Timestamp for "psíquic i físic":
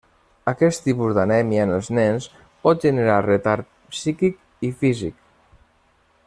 3.97-5.21